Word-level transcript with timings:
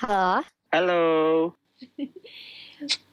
Halo, 0.00 0.40
Halo, 0.72 1.04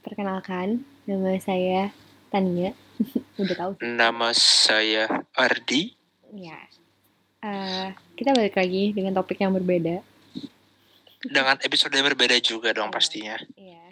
perkenalkan 0.07 0.87
nama 1.03 1.35
saya 1.35 1.91
Tania. 2.31 2.71
Udah 3.43 3.55
tahu 3.59 3.71
nama 3.83 4.31
saya 4.31 5.27
Ardi. 5.35 5.91
Ya. 6.31 6.55
Eh, 7.43 7.91
kita 8.15 8.31
balik 8.31 8.55
lagi 8.55 8.95
dengan 8.95 9.19
topik 9.19 9.35
yang 9.35 9.51
berbeda. 9.51 9.99
Dengan 11.27 11.59
episode 11.59 11.91
yang 11.91 12.07
berbeda 12.07 12.39
juga 12.39 12.71
dong 12.71 12.87
pastinya. 12.87 13.35
Iya. 13.59 13.91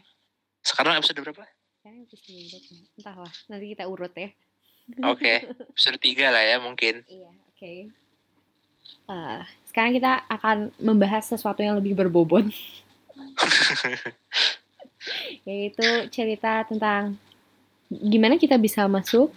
Sekarang 0.64 0.96
episode 0.96 1.20
berapa? 1.20 1.44
Sekarang 1.84 2.00
episode 2.08 2.24
berapa? 2.32 2.80
Entahlah, 2.96 3.34
nanti 3.52 3.66
kita 3.76 3.92
urut 3.92 4.16
ya. 4.16 4.32
Oke, 5.12 5.44
episode 5.52 6.00
3 6.00 6.32
lah 6.32 6.44
ya 6.48 6.64
mungkin. 6.64 7.04
Iya, 7.12 7.32
oke. 7.52 7.92
Eh, 9.12 9.42
sekarang 9.68 9.92
kita 10.00 10.24
akan 10.32 10.72
membahas 10.80 11.28
sesuatu 11.28 11.60
yang 11.60 11.76
lebih 11.76 11.92
berbobot. 11.92 12.48
Yaitu 15.48 15.86
cerita 16.10 16.66
tentang 16.66 17.18
gimana 17.90 18.42
kita 18.42 18.58
bisa 18.58 18.90
masuk 18.90 19.30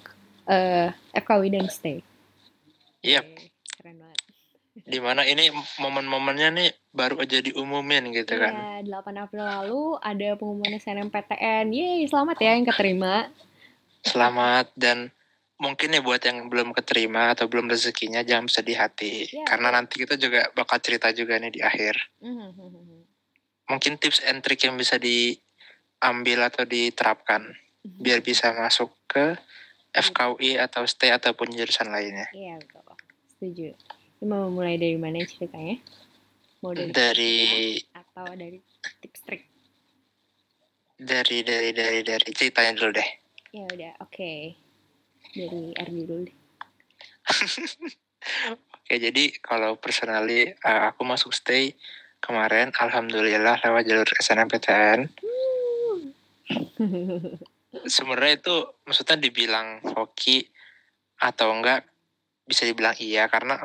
eh 0.48 0.88
FKW 1.12 1.52
dan 1.52 1.68
stay. 1.68 2.00
Yap, 3.04 3.22
Oke, 3.22 3.52
Keren 3.78 3.96
banget. 4.00 4.18
di 4.92 4.98
mana 5.02 5.26
ini 5.26 5.50
momen-momennya 5.82 6.48
nih 6.54 6.70
baru 6.94 7.20
aja 7.22 7.42
diumumin 7.42 8.10
gitu 8.14 8.38
kan. 8.38 8.82
Iya, 8.82 9.02
8 9.04 9.22
April 9.22 9.44
lalu 9.44 9.82
ada 10.00 10.28
pengumuman 10.38 10.78
SNMPTN. 10.78 11.70
Yeay, 11.70 12.08
selamat 12.08 12.36
ya 12.40 12.50
yang 12.56 12.66
keterima. 12.66 13.28
Selamat 14.02 14.70
dan 14.78 15.10
mungkin 15.58 15.90
ya 15.90 16.00
buat 16.00 16.22
yang 16.22 16.46
belum 16.46 16.70
keterima 16.70 17.34
atau 17.34 17.50
belum 17.50 17.66
rezekinya 17.66 18.22
jangan 18.22 18.46
sedih 18.46 18.78
hati. 18.78 19.28
Iya. 19.28 19.44
Karena 19.44 19.74
nanti 19.74 20.00
kita 20.00 20.14
juga 20.14 20.48
bakal 20.54 20.78
cerita 20.78 21.10
juga 21.10 21.36
nih 21.36 21.52
di 21.52 21.60
akhir. 21.60 21.94
Mungkin 23.68 24.00
tips 24.00 24.24
and 24.24 24.40
trick 24.40 24.64
yang 24.64 24.74
bisa 24.80 24.96
diambil 24.96 26.48
atau 26.48 26.64
diterapkan 26.64 27.52
biar 27.84 28.20
bisa 28.20 28.52
masuk 28.52 28.92
ke 29.08 29.36
FKUI 29.92 30.60
atau 30.60 30.84
stay 30.84 31.12
ataupun 31.12 31.48
jurusan 31.52 31.88
lainnya. 31.88 32.28
Iya, 32.32 32.60
betul. 32.60 32.96
Setuju. 33.36 33.68
Ini 34.18 34.24
mau 34.26 34.50
mulai 34.50 34.76
dari 34.76 34.98
mana 34.98 35.22
ceritanya? 35.24 35.78
Mau 36.60 36.74
dari 36.74 36.90
Dari 36.90 37.36
atau 37.94 38.26
dari 38.34 38.58
tips 38.98 39.20
trik? 39.24 39.42
dari 40.98 41.46
dari 41.46 41.70
dari 41.70 42.02
dari 42.02 42.30
ceritanya 42.34 42.74
dulu 42.74 42.90
deh. 42.98 43.10
Ya 43.54 43.64
udah, 43.70 43.92
oke. 44.02 44.32
Dari 45.30 45.62
Ardi 45.78 46.02
dulu 46.02 46.22
deh. 46.26 46.36
Oke, 48.88 48.96
jadi 48.98 49.30
kalau 49.44 49.76
personally 49.76 50.52
eh, 50.52 50.82
aku 50.90 51.04
masuk 51.04 51.30
stay 51.30 51.76
kemarin 52.18 52.74
alhamdulillah 52.74 53.62
lewat 53.62 53.82
jalur 53.86 54.08
SNMPTN. 54.18 55.08
Sebenarnya 57.94 58.32
itu 58.40 58.56
maksudnya 58.88 59.16
dibilang 59.20 59.84
hoki 59.84 60.48
atau 61.20 61.52
enggak 61.52 61.84
bisa 62.48 62.64
dibilang 62.64 62.96
iya. 62.98 63.28
Karena 63.28 63.60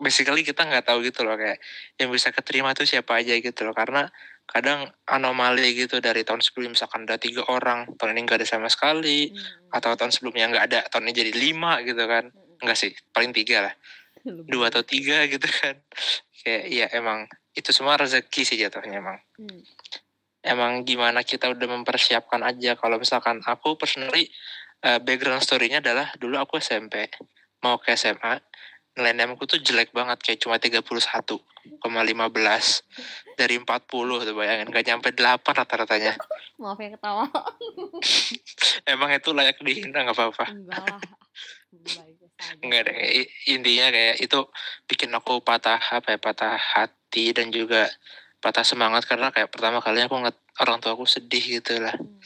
basically 0.00 0.42
kita 0.42 0.64
nggak 0.64 0.88
tahu 0.88 1.04
gitu 1.04 1.22
loh 1.22 1.36
kayak 1.36 1.60
yang 2.00 2.08
bisa 2.08 2.32
keterima 2.32 2.72
tuh 2.72 2.88
siapa 2.88 3.20
aja 3.20 3.36
gitu 3.36 3.60
loh. 3.62 3.76
Karena 3.76 4.08
kadang 4.50 4.90
anomali 5.06 5.78
gitu 5.78 6.02
dari 6.02 6.26
tahun 6.26 6.42
sebelumnya 6.42 6.82
misalkan 6.82 7.06
ada 7.06 7.22
tiga 7.22 7.46
orang 7.46 7.86
tahun 7.94 8.18
ini 8.18 8.20
nggak 8.26 8.42
ada 8.42 8.48
sama 8.48 8.66
sekali 8.66 9.30
atau 9.70 9.94
tahun 9.94 10.10
sebelumnya 10.10 10.50
nggak 10.50 10.64
ada 10.66 10.80
tahun 10.90 11.06
ini 11.06 11.14
jadi 11.14 11.32
lima 11.36 11.84
gitu 11.86 12.02
kan. 12.08 12.34
Enggak 12.60 12.76
sih 12.76 12.90
paling 13.14 13.30
tiga 13.30 13.70
lah 13.70 13.74
dua 14.52 14.72
atau 14.72 14.82
tiga 14.84 15.26
gitu 15.26 15.46
kan. 15.46 15.78
Kayak 16.40 16.64
ya 16.72 16.86
emang 16.96 17.28
itu 17.52 17.70
semua 17.74 17.98
rezeki 18.00 18.42
sih 18.46 18.56
jatuhnya 18.60 19.00
emang. 19.00 19.18
Hmm. 19.36 19.62
emang 20.40 20.88
gimana 20.88 21.20
kita 21.20 21.52
udah 21.52 21.68
mempersiapkan 21.68 22.40
aja. 22.40 22.72
Kalau 22.80 22.96
misalkan 22.96 23.44
aku 23.44 23.76
personally 23.76 24.32
eh, 24.80 24.96
background 24.96 25.44
story-nya 25.44 25.84
adalah 25.84 26.16
dulu 26.16 26.40
aku 26.40 26.56
SMP 26.56 27.12
mau 27.60 27.76
ke 27.76 27.92
SMA 27.92 28.40
nilai 29.00 29.32
aku 29.32 29.46
tuh 29.46 29.62
jelek 29.62 29.94
banget 29.94 30.18
kayak 30.18 30.40
cuma 30.42 30.58
31,15 30.58 30.98
dari 33.38 33.54
40 33.56 34.26
tuh 34.26 34.34
bayangin. 34.34 34.68
Gak 34.68 34.84
nyampe 34.90 35.08
8 35.14 35.40
rata-ratanya. 35.40 36.18
Maaf 36.58 36.78
ya 36.82 36.90
ketawa. 36.92 37.24
emang 38.92 39.10
itu 39.14 39.30
layak 39.30 39.56
dihina 39.62 40.04
nggak 40.04 40.16
apa-apa. 40.16 40.44
Enggak 40.50 40.82
lah. 40.84 41.00
Enggak 42.62 42.90
deh, 42.90 42.96
intinya 43.50 43.86
kayak 43.92 44.16
itu 44.20 44.38
bikin 44.88 45.10
aku 45.12 45.40
patah 45.44 45.78
apa 45.78 46.14
ya, 46.14 46.18
patah 46.18 46.56
hati 46.56 47.36
dan 47.36 47.52
juga 47.52 47.88
patah 48.40 48.64
semangat 48.64 49.04
karena 49.04 49.28
kayak 49.28 49.52
pertama 49.52 49.84
kali 49.84 50.00
aku 50.00 50.16
ngeliat 50.16 50.38
orang 50.64 50.80
tua 50.80 50.96
aku 50.96 51.04
sedih 51.04 51.60
gitu 51.60 51.76
lah. 51.80 51.92
Hmm. 51.92 52.20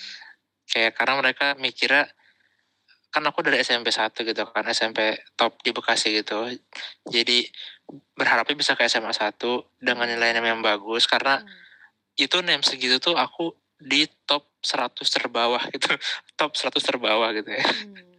Kayak 0.70 0.94
karena 0.94 1.14
mereka 1.18 1.46
mikirnya 1.58 2.06
kan 3.14 3.22
aku 3.30 3.46
dari 3.46 3.62
SMP 3.62 3.94
1 3.94 4.10
gitu 4.26 4.42
kan, 4.50 4.66
SMP 4.74 5.14
top 5.38 5.62
di 5.62 5.70
Bekasi 5.70 6.18
gitu. 6.18 6.50
Jadi 7.06 7.46
berharapnya 8.18 8.58
bisa 8.58 8.74
ke 8.74 8.86
SMA 8.90 9.14
1 9.14 9.62
dengan 9.78 10.10
nilai 10.10 10.34
NEM 10.34 10.58
yang 10.58 10.62
bagus 10.64 11.06
karena 11.06 11.38
Hmm. 11.38 11.50
itu 12.18 12.42
NEM 12.42 12.62
segitu 12.62 12.98
tuh 12.98 13.14
aku 13.18 13.54
di 13.78 14.06
top 14.26 14.46
100 14.62 15.06
terbawah 15.10 15.62
gitu. 15.70 15.90
top 16.38 16.54
100 16.58 16.82
terbawah 16.82 17.30
gitu 17.34 17.50
ya. 17.54 17.62
Hmm. 17.62 18.13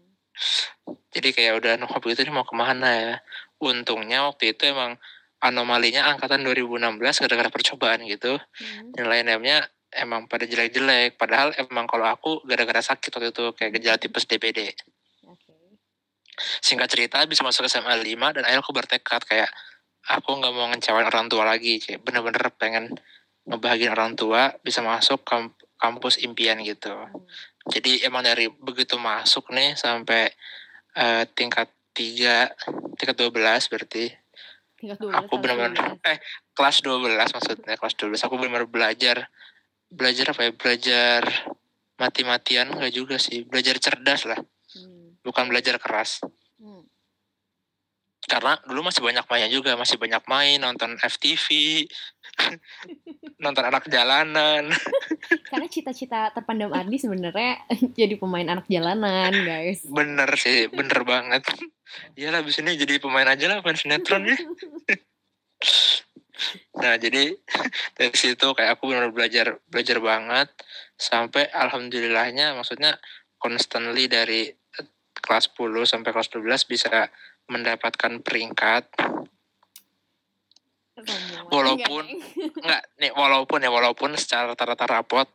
Jadi 1.16 1.30
kayak 1.32 1.54
udah 1.64 1.72
noh 1.80 1.88
itu 1.88 2.22
mau 2.32 2.44
ke 2.44 2.56
mana 2.56 2.90
ya. 2.92 3.16
Untungnya 3.60 4.28
waktu 4.28 4.52
itu 4.52 4.68
emang 4.68 5.00
anomalinya 5.40 6.12
angkatan 6.12 6.44
2016 6.44 7.00
gara-gara 7.00 7.50
percobaan 7.50 8.04
gitu. 8.04 8.36
Hmm. 8.36 8.92
Nilai 8.98 9.24
NM-nya 9.24 9.64
emang 9.96 10.28
pada 10.28 10.44
jelek-jelek. 10.44 11.16
Padahal 11.16 11.56
emang 11.56 11.88
kalau 11.88 12.06
aku 12.10 12.44
gara-gara 12.44 12.84
sakit 12.84 13.10
waktu 13.16 13.32
itu 13.32 13.46
kayak 13.56 13.72
gejala 13.80 13.98
tipes 13.98 14.28
DBD. 14.28 14.76
Oke. 15.32 15.80
Singkat 16.60 16.88
cerita 16.92 17.18
bisa 17.24 17.42
masuk 17.48 17.66
SMA 17.72 17.96
5 17.96 18.36
dan 18.36 18.44
akhirnya 18.44 18.62
aku 18.64 18.76
bertekad 18.76 19.22
kayak 19.24 19.50
aku 20.06 20.30
nggak 20.38 20.54
mau 20.54 20.68
ngecewain 20.74 21.08
orang 21.08 21.32
tua 21.32 21.48
lagi. 21.48 21.80
Kayak 21.80 22.04
bener-bener 22.04 22.44
pengen 22.60 22.86
ngebahagiain 23.46 23.94
orang 23.94 24.18
tua 24.18 24.52
bisa 24.66 24.82
masuk 24.82 25.22
kamp- 25.24 25.65
kampus 25.78 26.22
impian 26.24 26.60
gitu. 26.62 26.92
Hmm. 26.92 27.26
Jadi 27.70 28.06
emang 28.06 28.22
dari 28.26 28.48
begitu 28.48 28.96
masuk 29.02 29.50
nih 29.52 29.74
sampai 29.78 30.30
eh, 30.96 31.24
tingkat 31.34 31.70
3, 31.96 32.52
tingkat 33.00 33.16
12 33.16 33.72
berarti 33.72 34.12
Tingkat 34.76 35.00
dua 35.00 35.24
aku 35.24 35.40
benar-benar 35.40 35.96
eh 36.04 36.20
kelas 36.52 36.84
12 36.84 37.16
maksudnya 37.16 37.76
kelas 37.80 37.96
12 37.96 38.20
aku 38.28 38.36
benar-benar 38.36 38.68
belajar 38.68 39.18
belajar 39.88 40.36
apa 40.36 40.42
ya 40.44 40.52
belajar 40.52 41.22
mati-matian 41.96 42.76
enggak 42.76 42.92
juga 42.92 43.16
sih 43.16 43.48
belajar 43.48 43.80
cerdas 43.80 44.28
lah 44.28 44.36
Hmm. 44.76 45.16
bukan 45.24 45.48
belajar 45.48 45.80
keras. 45.80 46.20
Karena 48.26 48.58
dulu 48.66 48.90
masih 48.90 49.06
banyak 49.06 49.26
mainnya 49.30 49.50
juga 49.54 49.78
masih 49.78 50.02
banyak 50.02 50.24
main 50.26 50.58
nonton 50.58 50.98
FTV 50.98 51.48
nonton 53.44 53.64
anak 53.66 53.86
jalanan. 53.88 54.74
Karena 55.50 55.66
cita-cita 55.70 56.34
terpendam 56.34 56.74
Ardi 56.74 56.98
sebenarnya 56.98 57.66
jadi 58.00 58.18
pemain 58.18 58.46
anak 58.46 58.66
jalanan, 58.66 59.32
guys. 59.32 59.86
bener 59.88 60.30
sih 60.38 60.68
bener 60.74 61.06
banget. 61.06 61.46
Iyalah 62.18 62.42
abis 62.42 62.60
ini 62.66 62.76
jadi 62.76 62.98
pemain 62.98 63.30
aja 63.30 63.46
lah 63.46 63.62
main 63.62 63.78
sinetron 63.78 64.26
ya. 64.26 64.38
Nah 66.82 66.98
jadi 67.00 67.38
dari 67.96 68.16
situ 68.18 68.48
kayak 68.52 68.78
aku 68.78 68.90
benar 68.90 69.14
belajar 69.14 69.62
belajar 69.70 69.98
banget. 70.02 70.50
Sampai 70.98 71.48
alhamdulillahnya 71.54 72.58
maksudnya 72.58 72.98
constantly 73.38 74.10
dari 74.10 74.50
kelas 75.26 75.54
10 75.58 75.90
sampai 75.90 76.10
kelas 76.12 76.30
12 76.34 76.70
bisa 76.70 77.10
mendapatkan 77.48 78.22
peringkat. 78.22 78.84
Walaupun- 81.52 82.08
Enggak, 82.64 82.82
nih 82.98 83.12
walaupun 83.12 83.60
ya 83.60 83.70
walaupun 83.70 84.16
secara 84.16 84.56
rata-rata 84.56 84.88
rapot 84.88 85.28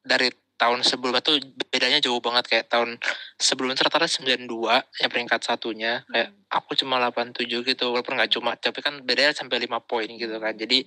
dari 0.00 0.30
tahun 0.54 0.84
sebelumnya 0.84 1.24
tuh 1.24 1.40
bedanya 1.72 1.98
jauh 1.98 2.20
banget. 2.22 2.44
Kayak 2.46 2.66
tahun 2.70 3.00
sebelumnya 3.40 3.80
rata-rata 3.80 4.06
92 4.06 4.84
ya 5.00 5.08
peringkat 5.10 5.40
satunya. 5.42 6.04
Kayak 6.06 6.30
aku 6.52 6.76
cuma 6.78 7.00
87 7.02 7.64
gitu 7.64 7.90
walaupun 7.90 8.14
nggak 8.20 8.32
cuma 8.38 8.54
tapi 8.54 8.84
kan 8.84 9.00
bedanya 9.02 9.32
sampai 9.34 9.56
5 9.58 9.80
poin 9.82 10.06
gitu 10.06 10.36
kan. 10.38 10.54
Jadi 10.54 10.84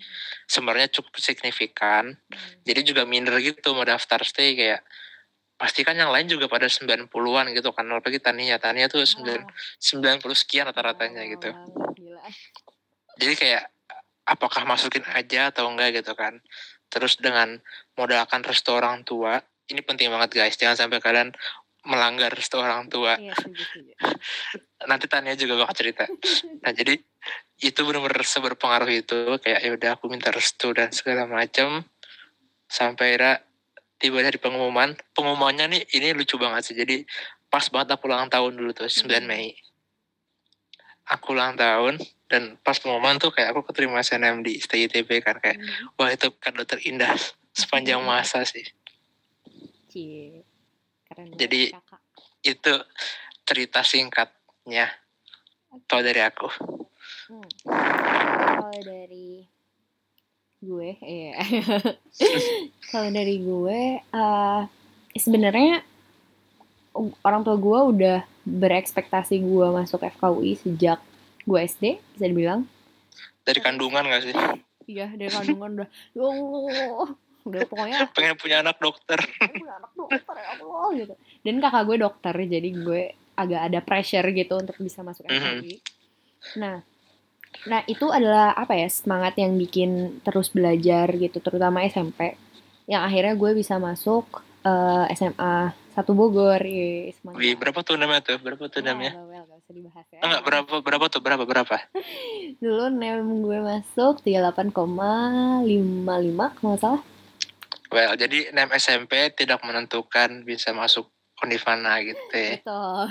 sebenarnya 0.47 0.87
cukup 0.93 1.17
signifikan. 1.19 2.15
Hmm. 2.15 2.63
jadi 2.63 2.79
juga 2.85 3.03
minder 3.03 3.35
gitu 3.43 3.73
mau 3.75 3.83
daftar 3.83 4.21
stay 4.23 4.55
kayak 4.55 4.81
pasti 5.63 5.87
kan 5.87 5.95
yang 5.95 6.11
lain 6.11 6.27
juga 6.27 6.51
pada 6.51 6.67
90-an 6.67 7.55
gitu 7.55 7.71
kan 7.71 7.87
apalagi 7.87 8.19
Tania. 8.19 8.59
Tania 8.59 8.91
tuh 8.91 9.07
9, 9.07 9.23
Wah, 9.23 9.47
90 10.19 10.19
sekian 10.35 10.67
rata-ratanya 10.67 11.23
wah, 11.23 11.31
gitu. 11.31 11.49
Gila. 12.03 12.23
jadi 13.15 13.33
kayak 13.39 13.63
apakah 14.27 14.67
masukin 14.67 15.07
aja 15.15 15.55
atau 15.55 15.71
enggak 15.71 16.03
gitu 16.03 16.11
kan. 16.19 16.43
Terus 16.91 17.15
dengan 17.15 17.63
modalkan 17.95 18.43
restu 18.43 18.75
orang 18.75 19.07
tua 19.07 19.39
ini 19.71 19.79
penting 19.79 20.11
banget 20.11 20.35
guys. 20.35 20.59
Jangan 20.59 20.75
sampai 20.75 20.99
kalian 20.99 21.31
melanggar 21.87 22.35
restu 22.35 22.59
orang 22.59 22.91
tua. 22.91 23.15
Iya, 23.15 23.31
nanti 24.91 25.07
Tania 25.07 25.39
juga 25.39 25.63
bakal 25.63 25.79
cerita. 25.79 26.03
Nah 26.59 26.75
jadi 26.75 26.99
itu 27.63 27.79
benar-benar 27.87 28.27
seberpengaruh 28.27 28.91
itu 28.91 29.39
kayak 29.39 29.63
ya 29.63 29.71
udah 29.71 29.89
aku 29.95 30.11
minta 30.11 30.27
restu 30.27 30.75
dan 30.75 30.91
segala 30.91 31.23
macam 31.23 31.87
sampai 32.67 33.15
akhirnya 33.15 33.52
tiba 34.03 34.19
dari 34.19 34.35
pengumuman 34.35 34.91
pengumumannya 35.15 35.71
nih 35.71 35.81
ini 35.95 36.11
lucu 36.11 36.35
banget 36.35 36.67
sih 36.67 36.75
jadi 36.75 37.07
pas 37.47 37.63
banget 37.71 37.95
aku 37.95 38.11
ulang 38.11 38.27
tahun 38.27 38.51
dulu 38.53 38.75
tuh 38.75 38.91
9 38.91 39.07
Hmm. 39.07 39.23
Mei 39.23 39.55
aku 41.05 41.31
ulang 41.31 41.55
tahun 41.55 41.99
dan 42.27 42.59
pas 42.59 42.75
pengumuman 42.75 43.15
tuh 43.15 43.31
kayak 43.31 43.55
aku 43.55 43.63
keterima 43.65 43.99
SNM 43.99 44.43
di 44.43 44.59
STITB 44.59 45.23
kan 45.23 45.39
kayak 45.39 45.55
Hmm. 45.55 45.95
wah 45.95 46.11
itu 46.11 46.27
kado 46.35 46.63
terindah 46.63 47.15
sepanjang 47.51 48.03
masa 48.03 48.43
sih 48.43 48.67
Cie. 49.87 50.41
Keren 51.05 51.37
Jadi, 51.37 51.69
kakak. 51.69 52.01
itu 52.41 52.73
cerita 53.45 53.79
singkatnya 53.81 54.89
kalau 55.85 56.01
dari 56.01 56.19
aku 56.19 56.49
Hmm. 57.23 57.47
Kalau 57.63 58.79
dari 58.83 59.47
gue, 60.63 60.89
iya. 60.99 61.35
Kalau 62.87 63.09
dari 63.09 63.35
gue, 63.37 63.79
eh 63.99 64.61
sebenarnya 65.13 65.83
orang 67.21 67.41
tua 67.41 67.55
gue 67.55 67.79
udah 67.91 68.17
berekspektasi 68.43 69.39
gue 69.39 69.67
masuk 69.69 70.01
FKUI 70.01 70.55
sejak 70.57 70.99
gue 71.43 71.59
SD, 71.59 71.83
bisa 72.13 72.25
dibilang. 72.25 72.63
dari 73.43 73.59
kandungan 73.59 74.07
gak 74.07 74.23
sih 74.23 74.33
Iya, 74.85 75.11
dari 75.11 75.27
kandungan 75.27 75.69
udah, 75.75 75.89
Allah, 76.15 77.09
udah 77.43 77.61
pokoknya 77.67 78.07
pengen 78.15 78.35
punya 78.35 78.59
anak 78.59 78.79
dokter 78.79 79.19
punya 79.19 79.75
anak 79.75 79.91
dokter 79.93 80.35
ya 80.37 80.47
Allah 80.55 80.87
gitu. 80.93 81.13
Dan 81.39 81.59
kakak 81.59 81.83
gue 81.83 81.97
dokter, 81.99 82.35
jadi 82.37 82.69
gue 82.71 83.01
agak 83.33 83.61
ada 83.67 83.79
pressure 83.79 84.27
gitu 84.29 84.53
untuk 84.55 84.79
bisa 84.79 85.03
masuk 85.03 85.27
Mhm. 85.27 85.35
FKUI. 85.59 85.75
Nah, 86.55 86.83
nah 87.63 87.81
itu 87.83 88.05
adalah 88.07 88.51
apa 88.51 88.73
ya 88.73 88.87
semangat 88.87 89.33
yang 89.35 89.55
bikin 89.55 89.89
terus 90.19 90.49
belajar 90.49 91.09
gitu, 91.11 91.37
terutama 91.37 91.83
SMP. 91.83 92.35
Yang 92.83 93.01
akhirnya 93.03 93.33
gue 93.33 93.51
bisa 93.53 93.75
masuk 93.77 94.25
eh, 94.61 95.05
SMA 95.13 95.55
satu 95.89 96.11
Bogor, 96.11 96.57
Yeay, 96.59 97.13
semangat. 97.13 97.37
Wih, 97.37 97.53
berapa 97.53 97.79
tuh 97.79 97.95
namanya 97.95 98.21
tuh 98.25 98.37
berapa 98.37 98.65
tuh 98.65 98.81
Ya, 98.81 98.87
namanya 98.89 99.13
well, 99.13 99.29
well, 99.29 99.45
gak 99.45 99.59
usah 99.59 99.73
dibahas 99.73 100.05
ya. 100.09 100.19
enggak 100.19 100.41
berapa 100.41 100.73
berapa 100.81 101.05
tuh 101.07 101.21
berapa 101.21 101.43
berapa 101.43 101.75
Dulu 102.63 102.83
nem 102.89 103.21
gue 103.39 103.59
masuk 103.61 104.13
38,55 104.19 104.73
kalau 106.57 106.77
salah. 106.77 107.01
well 107.87 108.13
jadi 108.13 108.49
nem 108.51 108.69
SMP 108.73 109.13
tidak 109.31 109.61
menentukan 109.61 110.41
bisa 110.41 110.73
masuk 110.73 111.07
Univana 111.39 111.99
gitu 111.99 112.17
ya 112.33 112.57
Betul. 112.57 113.05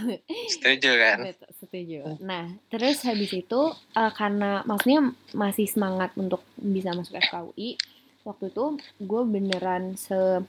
setuju 0.48 0.90
kan 0.96 1.18
Betul, 1.28 1.50
setuju. 1.62 2.18
Nah, 2.18 2.50
terus 2.66 3.06
habis 3.06 3.30
itu 3.30 3.60
eh, 3.94 4.12
karena 4.12 4.66
maksudnya 4.66 5.14
masih 5.30 5.70
semangat 5.70 6.10
untuk 6.18 6.42
bisa 6.58 6.90
masuk 6.90 7.14
FKUI, 7.22 7.78
waktu 8.26 8.50
itu 8.50 8.64
gue 8.98 9.22
beneran 9.22 9.94
se 9.94 10.42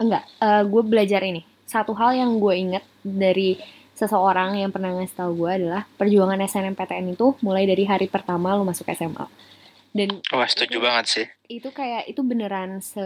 enggak, 0.00 0.24
eh, 0.40 0.64
gue 0.64 0.82
belajar 0.82 1.20
ini. 1.20 1.44
Satu 1.68 1.92
hal 1.92 2.16
yang 2.16 2.40
gue 2.40 2.54
inget 2.56 2.84
dari 3.04 3.60
seseorang 3.96 4.60
yang 4.60 4.72
pernah 4.72 4.92
ngasih 4.92 5.16
tahu 5.16 5.32
gue 5.44 5.50
adalah 5.64 5.82
perjuangan 5.96 6.40
SNMPTN 6.44 7.16
itu 7.16 7.32
mulai 7.40 7.64
dari 7.64 7.84
hari 7.88 8.08
pertama 8.08 8.52
lo 8.56 8.64
masuk 8.64 8.88
SMA. 8.92 9.24
Dan 9.96 10.20
wah 10.32 10.44
setuju 10.44 10.76
Itu- 10.76 10.84
banget 10.84 11.06
sih 11.08 11.26
itu 11.46 11.70
kayak 11.70 12.10
itu 12.10 12.20
beneran 12.26 12.82
se 12.84 13.00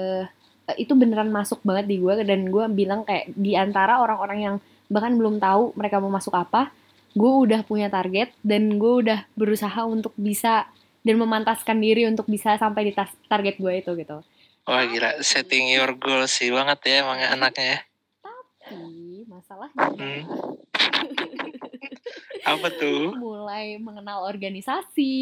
eh, 0.66 0.76
itu 0.80 0.96
beneran 0.98 1.30
masuk 1.30 1.60
banget 1.62 1.86
di 1.86 2.02
gue 2.02 2.24
dan 2.26 2.50
gue 2.50 2.64
bilang 2.72 3.06
kayak 3.06 3.30
di 3.36 3.54
antara 3.54 4.00
orang-orang 4.02 4.38
yang 4.40 4.56
bahkan 4.90 5.14
belum 5.14 5.38
tahu 5.38 5.76
mereka 5.78 6.02
mau 6.02 6.10
masuk 6.10 6.34
apa 6.34 6.74
gue 7.10 7.32
udah 7.44 7.60
punya 7.62 7.86
target 7.86 8.30
dan 8.40 8.72
gue 8.72 8.92
udah 9.02 9.18
berusaha 9.34 9.82
untuk 9.82 10.10
bisa 10.14 10.64
dan 11.00 11.16
memantaskan 11.16 11.76
diri 11.76 12.04
untuk 12.04 12.24
bisa 12.24 12.54
sampai 12.54 12.86
di 12.86 12.92
tas- 12.92 13.14
target 13.26 13.56
gue 13.56 13.72
itu 13.74 13.90
gitu. 13.94 14.20
Wah 14.62 14.82
gila. 14.84 15.18
Setting 15.18 15.68
your 15.68 15.90
goal 15.94 16.22
sih 16.26 16.48
banget 16.48 16.78
ya 16.84 16.94
emang 17.02 17.18
anaknya 17.18 17.66
ya. 17.66 17.78
tapi 18.62 19.26
masalahnya 19.26 19.86
Hmm. 19.90 20.22
apa 22.46 22.66
tuh? 22.72 23.12
Mulai 23.16 23.76
mengenal 23.76 24.24
organisasi. 24.24 25.12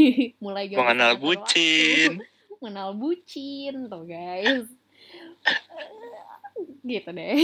Mulai 0.44 0.72
mengenal 0.72 1.14
bucin 1.14 2.18
waktu, 2.18 2.26
mengenal 2.58 2.88
bucin 2.92 3.86
tuh 3.86 4.02
guys. 4.02 4.66
Gitu 6.82 7.08
deh 7.12 7.38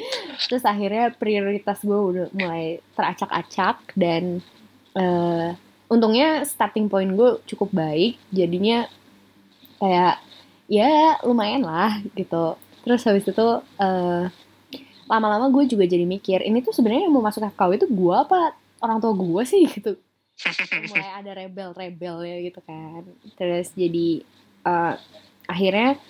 terus 0.48 0.64
akhirnya 0.64 1.12
prioritas 1.14 1.82
gue 1.82 1.96
udah 1.96 2.26
mulai 2.34 2.80
teracak-acak 2.94 3.96
dan 3.96 4.44
eh, 4.96 5.50
untungnya 5.86 6.42
starting 6.46 6.90
point 6.90 7.10
gue 7.14 7.38
cukup 7.46 7.70
baik. 7.72 8.18
Jadinya 8.34 8.86
kayak 9.78 10.18
ya 10.66 11.20
lumayan 11.22 11.62
lah 11.62 12.02
gitu. 12.14 12.58
Terus 12.82 13.02
habis 13.06 13.26
itu 13.26 13.48
eh, 13.78 14.24
lama-lama 15.06 15.46
gue 15.54 15.70
juga 15.70 15.86
jadi 15.86 16.02
mikir 16.02 16.42
ini 16.42 16.62
tuh 16.62 16.74
sebenarnya 16.74 17.06
yang 17.06 17.14
mau 17.14 17.22
masuk 17.22 17.46
FKW 17.46 17.78
itu 17.78 17.88
gue 17.90 18.14
apa 18.14 18.54
orang 18.82 18.98
tua 18.98 19.14
gue 19.14 19.42
sih 19.46 19.66
gitu. 19.70 19.94
Mulai 20.92 21.10
ada 21.22 21.30
rebel-rebel 21.32 22.16
ya 22.26 22.36
gitu 22.50 22.60
kan. 22.66 23.06
Terus 23.38 23.70
jadi 23.72 24.22
eh, 24.66 24.94
akhirnya 25.46 26.00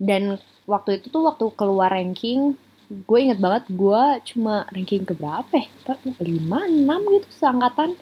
dan 0.00 0.40
waktu 0.64 1.02
itu 1.02 1.12
tuh 1.12 1.28
waktu 1.28 1.44
keluar 1.54 1.92
ranking 1.92 2.56
gue 2.90 3.18
inget 3.22 3.38
banget 3.38 3.70
gue 3.70 4.04
cuma 4.34 4.66
ranking 4.74 5.06
ke 5.06 5.14
berapa 5.14 5.46
ya 5.54 5.70
lima 6.18 6.66
enam 6.66 7.00
gitu 7.14 7.28
seangkatan. 7.38 7.94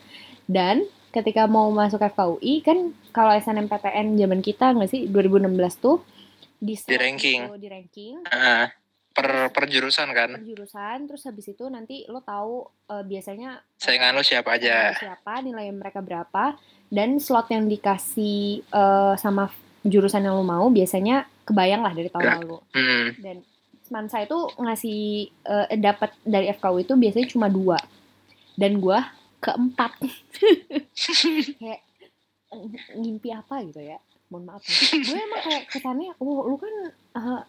Dan 0.48 0.88
ketika 1.12 1.44
mau 1.44 1.68
masuk 1.68 2.00
FKUI 2.00 2.64
kan 2.64 2.96
kalau 3.12 3.36
SNMPTN 3.36 4.16
zaman 4.16 4.40
kita 4.40 4.72
nggak 4.72 4.88
sih 4.88 5.04
2016 5.12 5.84
tuh 5.84 6.00
di, 6.58 6.74
slot 6.74 6.96
ranking. 6.96 7.52
di 7.60 7.68
ranking. 7.68 8.14
Ah, 8.32 8.72
per 9.12 9.52
per 9.52 9.64
jurusan 9.68 10.08
kan? 10.16 10.40
Per 10.40 10.44
jurusan 10.44 11.04
terus 11.04 11.22
habis 11.28 11.46
itu 11.52 11.64
nanti 11.68 12.08
lo 12.08 12.24
tahu 12.24 12.64
eh, 12.92 13.04
biasanya 13.04 13.60
eh, 13.60 13.80
saingan 13.82 14.16
lo 14.16 14.24
siapa 14.24 14.56
aja. 14.56 14.96
siapa 14.96 15.44
nilai 15.44 15.68
mereka 15.70 16.00
berapa 16.00 16.56
dan 16.88 17.20
slot 17.20 17.52
yang 17.52 17.68
dikasih 17.68 18.64
eh, 18.64 19.14
sama 19.20 19.52
jurusan 19.84 20.24
yang 20.24 20.34
lo 20.34 20.44
mau 20.44 20.66
biasanya 20.72 21.28
kebayang 21.44 21.80
lah 21.80 21.92
dari 21.96 22.08
tahun 22.12 22.44
lalu. 22.44 22.58
Hmm. 22.76 23.08
dan 23.20 23.36
Semansa 23.88 24.20
itu 24.20 24.38
ngasih 24.60 25.00
eh, 25.32 25.66
dapat 25.80 26.12
dari 26.20 26.52
FKU 26.52 26.84
itu 26.84 26.92
biasanya 26.92 27.26
cuma 27.32 27.48
dua. 27.48 27.80
Dan 28.52 28.84
gua 28.84 29.08
keempat. 29.40 29.96
Kayak 31.60 31.80
ngimpi 32.96 33.28
apa 33.32 33.64
gitu 33.64 33.80
ya? 33.80 33.96
Mohon 34.28 34.44
maaf 34.44 34.60
gue 34.92 35.16
emang 35.16 35.40
kayak 35.40 35.72
kesannya 35.72 36.12
oh 36.20 36.44
lu 36.44 36.60
kan 36.60 36.74
eh, 37.16 37.40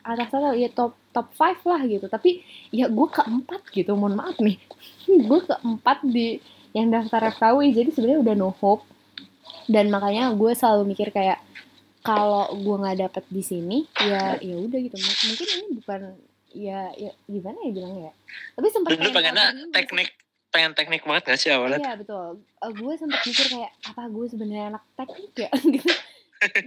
atas 0.00 0.32
atas 0.32 0.56
ya 0.56 0.72
top 0.72 0.96
top 1.12 1.28
five 1.36 1.60
lah 1.68 1.80
gitu. 1.84 2.08
Tapi 2.08 2.40
ya 2.72 2.88
gue 2.88 3.08
keempat 3.12 3.68
gitu 3.68 3.92
mohon 3.92 4.16
maaf 4.16 4.40
nih. 4.40 4.56
Gue 5.28 5.44
keempat 5.44 6.08
di 6.08 6.40
yang 6.72 6.88
daftar 6.88 7.28
FKUI 7.36 7.76
jadi 7.76 7.92
sebenarnya 7.92 8.20
udah 8.24 8.34
no 8.34 8.50
hope. 8.56 8.88
Dan 9.68 9.92
makanya 9.92 10.32
gue 10.32 10.52
selalu 10.56 10.96
mikir 10.96 11.12
kayak 11.12 11.38
kalau 12.02 12.50
gue 12.52 12.76
nggak 12.76 12.98
dapet 13.00 13.24
di 13.30 13.42
sini 13.42 13.78
ya 13.96 14.36
ya 14.38 14.56
udah 14.58 14.78
gitu 14.78 14.96
M- 14.98 15.20
mungkin 15.30 15.46
ini 15.48 15.66
bukan 15.78 16.00
ya, 16.52 16.80
ya 16.94 17.10
gimana 17.24 17.58
ya 17.62 17.70
bilangnya 17.72 18.02
ya 18.10 18.12
tapi 18.52 18.66
sempat 18.68 18.90
dulu 18.92 19.10
pengennya 19.10 19.46
teknik 19.70 20.08
pengen 20.52 20.72
teknik 20.76 21.00
banget 21.02 21.22
gak 21.24 21.40
sih 21.40 21.48
awalnya 21.48 21.80
Iya 21.80 21.96
betul. 21.96 22.44
Eh, 22.60 22.72
gue 22.76 22.92
sempat 22.94 23.20
mikir 23.24 23.46
kayak 23.48 23.72
apa 23.88 24.02
gue 24.04 24.24
sebenarnya 24.28 24.64
anak 24.68 24.84
teknik 24.92 25.32
ya 25.38 25.50
gitu. 25.74 25.88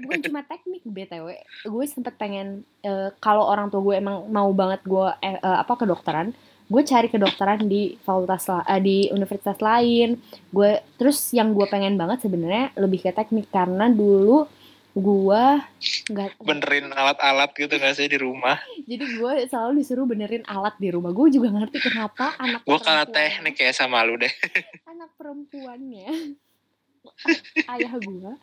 Bukan 0.02 0.20
cuma 0.26 0.42
teknik 0.42 0.82
btw. 0.82 1.28
Gue 1.68 1.86
sempat 1.86 2.18
pengen 2.18 2.66
eh, 2.82 3.14
kalau 3.22 3.46
orang 3.46 3.70
tua 3.70 3.86
gue 3.86 3.96
emang 3.96 4.26
mau 4.26 4.50
banget 4.58 4.82
gue 4.82 5.06
eh, 5.22 5.38
eh, 5.38 5.58
apa 5.62 5.78
kedokteran, 5.78 6.34
gue 6.66 6.82
cari 6.82 7.14
kedokteran 7.14 7.70
di 7.70 7.94
fakultas 8.02 8.50
eh, 8.50 8.82
di 8.82 9.06
universitas 9.14 9.62
lain. 9.62 10.18
Gue 10.50 10.82
terus 10.98 11.30
yang 11.30 11.54
gue 11.54 11.70
pengen 11.70 11.94
banget 11.94 12.26
sebenarnya 12.26 12.74
lebih 12.82 13.06
ke 13.06 13.14
teknik 13.14 13.54
karena 13.54 13.86
dulu 13.86 14.50
gue 14.96 15.44
nggak 16.08 16.40
benerin 16.40 16.88
alat-alat 16.96 17.52
gitu 17.52 17.76
gak 17.76 18.00
sih 18.00 18.08
di 18.08 18.16
rumah? 18.16 18.56
Jadi 18.88 19.20
gue 19.20 19.34
selalu 19.52 19.84
disuruh 19.84 20.08
benerin 20.08 20.48
alat 20.48 20.72
di 20.80 20.88
rumah. 20.88 21.12
Gue 21.12 21.28
juga 21.28 21.52
ngerti 21.52 21.84
kenapa 21.84 22.32
anak 22.40 22.64
gue 22.64 22.80
kalah 22.80 23.04
teknik 23.04 23.60
ya 23.60 23.76
sama 23.76 24.08
lu 24.08 24.16
deh. 24.16 24.32
Anak 24.88 25.12
perempuannya. 25.20 26.40
Ayah 27.76 27.96
gue 28.00 28.34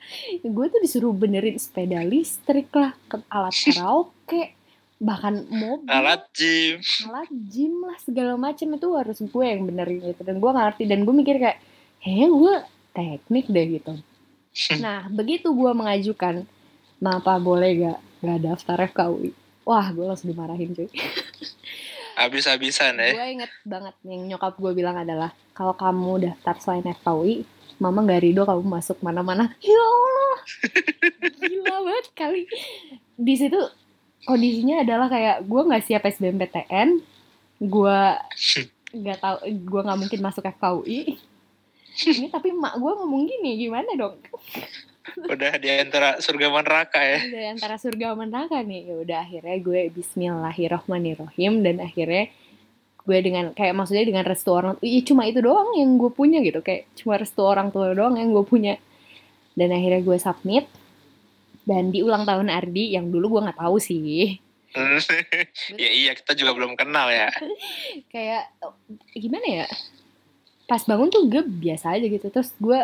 gue 0.44 0.66
tuh 0.68 0.80
disuruh 0.84 1.16
benerin 1.16 1.56
sepeda 1.56 2.04
listrik 2.04 2.68
lah 2.76 2.92
ke 3.08 3.16
alat 3.32 3.56
karaoke 3.56 4.52
bahkan 5.00 5.48
mobil. 5.48 5.88
Alat 5.88 6.28
gym. 6.36 6.84
Alat 7.08 7.32
gym 7.48 7.80
lah 7.80 7.96
segala 8.04 8.36
macam 8.36 8.76
itu 8.76 8.88
harus 8.92 9.18
gue 9.24 9.44
yang 9.48 9.64
benerin 9.64 10.04
gitu. 10.04 10.20
Dan 10.20 10.36
gue 10.36 10.50
nggak 10.52 10.66
ngerti. 10.76 10.84
Dan 10.84 11.08
gue 11.08 11.14
mikir 11.16 11.40
kayak 11.40 11.58
heh 12.04 12.28
gue 12.28 12.54
teknik 12.92 13.48
deh 13.48 13.66
gitu 13.80 13.96
nah 14.84 15.08
begitu 15.08 15.50
gue 15.52 15.72
mengajukan 15.72 16.44
Kenapa 17.02 17.34
boleh 17.42 17.70
gak, 17.82 17.98
gak 18.22 18.40
daftar 18.46 18.78
FKUI 18.94 19.34
Wah 19.62 19.86
gue 19.94 20.02
langsung 20.02 20.30
dimarahin 20.30 20.74
cuy. 20.74 20.90
Habis-habisan 22.20 22.98
ya. 22.98 23.14
Gue 23.14 23.28
inget 23.38 23.52
banget 23.62 23.94
yang 24.04 24.26
nyokap 24.26 24.58
gue 24.58 24.72
bilang 24.74 24.98
adalah 24.98 25.30
kalau 25.54 25.72
kamu 25.72 26.28
daftar 26.28 26.58
selain 26.58 26.86
FKUI 26.98 27.46
mama 27.78 28.04
nggak 28.04 28.22
ridho 28.22 28.42
kamu 28.42 28.62
masuk 28.62 28.98
mana-mana. 29.00 29.54
Ya 29.62 29.78
Allah! 29.78 30.36
Gila 31.40 31.76
banget 31.82 32.06
kali. 32.14 32.42
Di 33.16 33.34
situ 33.38 33.58
kondisinya 34.26 34.82
adalah 34.82 35.06
kayak 35.10 35.46
gue 35.46 35.62
nggak 35.66 35.84
siap 35.86 36.02
SBMPTN 36.06 36.88
gue 37.62 37.98
nggak 38.94 39.18
tahu 39.24 39.36
gue 39.50 39.80
nggak 39.82 39.98
mungkin 39.98 40.20
masuk 40.22 40.46
FKUI 40.46 41.18
ini 42.00 42.32
tapi 42.32 42.50
mak 42.56 42.80
gue 42.80 42.92
ngomong 42.92 43.22
gini 43.28 43.50
gimana 43.60 43.90
dong? 43.94 44.16
Udah 45.28 45.58
di 45.58 45.68
antara 45.68 46.16
surga 46.22 46.46
dan 46.48 46.64
neraka 46.64 47.00
ya. 47.02 47.18
Di 47.20 47.46
antara 47.52 47.74
surga 47.76 48.16
dan 48.16 48.28
neraka 48.32 48.56
nih. 48.64 48.80
Ya 48.88 48.94
udah 48.96 49.18
akhirnya 49.26 49.56
gue 49.60 49.80
Bismillahirrohmanirrohim 49.92 51.52
dan 51.60 51.76
akhirnya 51.82 52.32
gue 53.02 53.18
dengan 53.18 53.50
kayak 53.50 53.74
maksudnya 53.74 54.06
dengan 54.06 54.22
restu 54.22 54.54
orang 54.54 54.78
iya 54.78 55.02
cuma 55.02 55.26
itu 55.26 55.42
doang 55.42 55.74
yang 55.76 55.98
gue 56.00 56.10
punya 56.14 56.38
gitu. 56.40 56.64
Kayak 56.64 56.88
cuma 56.96 57.18
restu 57.20 57.42
orang 57.44 57.68
tua 57.74 57.92
doang 57.92 58.16
yang 58.16 58.32
gue 58.32 58.44
punya. 58.46 58.78
Dan 59.52 59.74
akhirnya 59.74 60.00
gue 60.00 60.16
submit. 60.16 60.64
Dan 61.62 61.94
di 61.94 62.02
ulang 62.02 62.26
tahun 62.26 62.50
Ardi 62.50 62.96
yang 62.96 63.12
dulu 63.12 63.38
gue 63.38 63.40
nggak 63.50 63.60
tahu 63.60 63.76
sih. 63.78 64.38
Ya 65.76 65.90
iya 65.92 66.16
kita 66.16 66.32
juga 66.32 66.56
belum 66.56 66.80
kenal 66.80 67.12
ya. 67.12 67.28
Kayak 68.08 68.48
gimana 69.12 69.44
ya 69.44 69.66
pas 70.72 70.80
bangun 70.82 71.12
tuh 71.12 71.28
gue 71.28 71.44
biasa 71.44 71.92
aja 71.92 72.06
gitu. 72.06 72.32
Terus 72.32 72.48
gue 72.56 72.80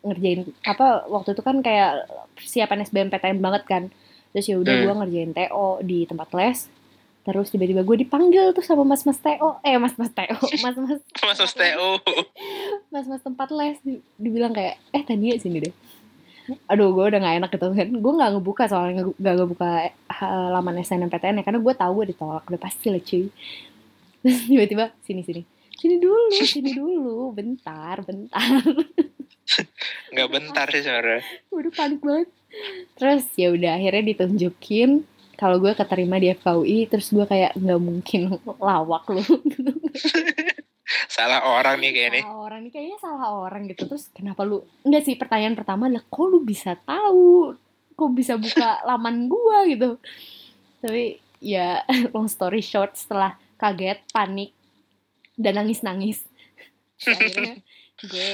ngerjain 0.00 0.42
apa 0.64 1.06
waktu 1.06 1.34
itu 1.34 1.42
kan 1.42 1.62
kayak 1.62 2.02
persiapan 2.34 2.82
SBMPTN 2.82 3.38
banget 3.38 3.62
kan. 3.62 3.82
Terus 4.30 4.46
ya 4.46 4.58
udah 4.58 4.74
Hmm. 4.74 4.82
gue 4.82 4.92
ngerjain 4.98 5.30
TO 5.32 5.66
di 5.80 6.02
tempat 6.02 6.34
les. 6.34 6.66
Terus 7.22 7.46
tiba-tiba 7.46 7.84
gue 7.84 7.96
dipanggil 8.00 8.50
tuh 8.50 8.64
sama 8.64 8.82
mas 8.82 9.06
mas 9.06 9.18
TO 9.18 9.62
eh 9.62 9.78
mas 9.78 9.94
mas 10.00 10.10
TO 10.10 10.34
mas 10.58 10.74
mas 10.82 10.98
masuk 11.22 11.50
TU 11.54 11.88
mas 12.88 13.06
mas 13.10 13.22
tempat 13.22 13.48
les 13.50 13.78
di- 13.80 14.02
dibilang 14.16 14.50
kayak 14.50 14.82
eh 14.90 15.02
Tania 15.02 15.38
sini 15.38 15.62
deh. 15.62 15.74
Aduh 16.66 16.90
gue 16.90 17.04
udah 17.06 17.20
gak 17.20 17.36
enak 17.38 17.50
gitu 17.52 17.66
kan. 17.70 17.88
Gue 17.94 18.12
nggak 18.14 18.30
ngebuka 18.34 18.64
soalnya 18.66 19.12
nggak 19.14 19.34
ngebuka 19.36 19.68
eh, 19.84 19.94
halaman 20.10 20.80
SNMPTN 20.80 21.38
ya. 21.38 21.44
Karena 21.44 21.60
gue 21.60 21.74
tahu 21.76 21.92
gue 21.94 22.06
ditolak 22.10 22.48
udah 22.48 22.58
pasti 22.58 22.88
lah 22.88 22.98
cuy. 22.98 23.28
Terus 24.18 24.38
tiba-tiba 24.44 24.84
sini 25.04 25.22
sini 25.22 25.42
sini 25.78 25.96
dulu 26.02 26.34
sini 26.58 26.70
dulu. 26.74 27.30
Bentar 27.32 28.02
bentar. 28.02 28.62
Nggak 30.12 30.28
bentar 30.28 30.66
sih 30.68 30.82
sebenarnya. 30.84 31.22
Gue 31.48 31.58
udah 31.64 31.72
panik 31.72 32.00
banget. 32.02 32.28
Terus 32.98 33.24
ya 33.38 33.48
udah 33.54 33.70
akhirnya 33.78 34.04
ditunjukin. 34.12 34.90
Kalau 35.38 35.62
gue 35.62 35.70
keterima 35.70 36.18
di 36.18 36.34
FKUI 36.34 36.90
terus 36.90 37.14
gue 37.14 37.22
kayak 37.22 37.54
nggak 37.54 37.80
mungkin 37.80 38.42
lawak 38.58 39.06
lu. 39.06 39.22
Salah 41.14 41.44
orang 41.44 41.84
nih 41.84 41.92
kayak 41.92 42.08
ini 42.16 42.20
salah 42.24 42.40
orang 42.48 42.60
nih 42.64 42.72
kayaknya 42.72 42.98
salah 42.98 43.28
orang 43.44 43.62
gitu. 43.68 43.84
Terus 43.86 44.08
kenapa 44.08 44.40
lu? 44.48 44.64
Enggak 44.82 45.04
sih 45.04 45.14
pertanyaan 45.20 45.52
pertama 45.52 45.86
adalah 45.86 46.04
kok 46.08 46.26
lu 46.26 46.40
bisa 46.40 46.80
tahu? 46.80 47.54
Kok 47.92 48.10
bisa 48.16 48.40
buka 48.40 48.80
laman 48.88 49.28
gua 49.28 49.68
gitu? 49.68 50.00
Tapi 50.80 51.20
ya 51.44 51.84
long 52.16 52.26
story 52.26 52.64
short 52.64 52.96
setelah 52.96 53.36
kaget 53.60 54.00
panik 54.10 54.57
dan 55.38 55.54
nangis 55.56 55.80
nangis 55.80 56.18
akhirnya 57.06 57.62
gue 58.00 58.30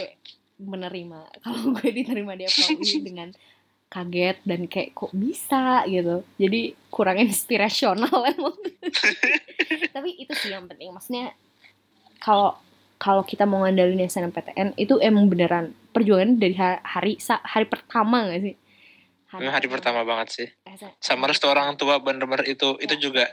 menerima 0.56 1.20
kalau 1.38 1.76
gue 1.76 1.88
diterima 1.92 2.32
di 2.32 2.46
FKUI 2.46 3.04
dengan 3.08 3.28
kaget 3.87 4.42
dan 4.42 4.66
kayak 4.66 4.90
kok 4.92 5.14
bisa? 5.14 5.87
gitu. 5.87 6.26
Jadi 6.34 6.75
kurang 6.88 7.14
inspirasional 7.16 8.11
emang 8.26 8.56
tapi 9.94 10.18
itu 10.18 10.34
sih 10.34 10.50
yang 10.50 10.66
penting. 10.66 10.90
Maksudnya 10.90 11.30
kalau 12.18 12.58
kalau 12.96 13.23
kita 13.23 13.44
mau 13.44 13.62
ngandalin 13.62 14.02
SNMPTN 14.02 14.75
itu 14.75 14.99
emang 14.99 15.28
beneran 15.28 15.70
perjuangan 15.92 16.34
dari 16.34 16.56
ha- 16.56 16.82
hari 16.82 17.20
hari 17.23 17.66
pertama 17.68 18.26
gak 18.26 18.42
sih? 18.42 18.54
Ini 19.34 19.50
hari 19.50 19.66
pertama 19.66 20.02
banget 20.02 20.28
sih. 20.32 20.49
Sama 20.99 21.26
restu 21.26 21.46
orang 21.46 21.75
tua 21.75 21.99
bener-bener 21.99 22.46
itu 22.46 22.75
itu 22.78 22.94
Ya. 22.94 23.00
juga 23.00 23.25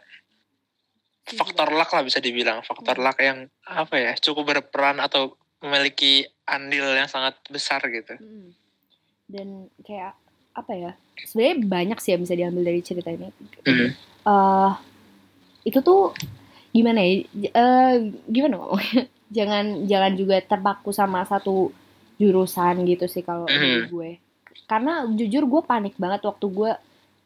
faktor 1.24 1.70
luck 1.70 1.90
lah 1.90 2.02
bisa 2.02 2.18
dibilang 2.18 2.62
faktor 2.62 2.94
Hmm. 2.94 3.06
luck 3.06 3.18
yang 3.18 3.40
apa 3.64 3.96
ya 3.96 4.12
cukup 4.16 4.44
berperan 4.48 4.98
atau 4.98 5.34
memiliki 5.60 6.26
andil 6.44 6.90
yang 6.92 7.06
sangat 7.06 7.38
besar 7.48 7.80
gitu 7.86 8.18
Mm. 8.18 8.50
dan 9.28 9.48
kayak 9.80 10.18
apa 10.52 10.72
ya 10.74 10.92
sebenarnya 11.18 11.58
banyak 11.64 11.98
sih 11.98 12.12
yang 12.12 12.22
bisa 12.22 12.36
diambil 12.36 12.64
dari 12.66 12.82
cerita 12.82 13.08
ini 13.08 13.30
Mhm. 13.62 13.88
eh 14.22 14.72
itu 15.64 15.80
tuh 15.80 16.12
gimana 16.72 17.00
ya 17.00 17.22
eh, 17.48 17.94
gimana 18.26 18.58
ngomongnya 18.58 19.06
jangan 19.38 19.66
jangan 19.86 20.12
juga 20.14 20.42
terpaku 20.42 20.90
sama 20.90 21.24
satu 21.24 21.70
jurusan 22.18 22.84
gitu 22.84 23.06
sih 23.06 23.22
kalau 23.22 23.46
menurut 23.48 23.88
gue 23.88 24.10
karena 24.66 25.04
jujur 25.08 25.46
gue 25.46 25.62
panik 25.62 25.96
banget 25.96 26.22
waktu 26.22 26.46
gue 26.48 26.72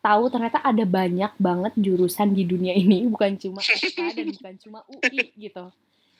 tahu 0.05 0.29
ternyata 0.29 0.62
ada 0.62 0.85
banyak 0.85 1.33
banget 1.35 1.74
jurusan 1.75 2.29
di 2.31 2.45
dunia 2.45 2.71
ini 2.71 3.01
bukan 3.12 3.33
cuma 3.35 3.59
FK 3.59 3.97
dan 4.13 4.25
bukan 4.38 4.53
cuma 4.62 4.79
UI 4.85 5.33
gitu. 5.35 5.65